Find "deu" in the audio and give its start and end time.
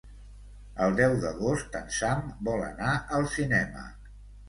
1.01-1.13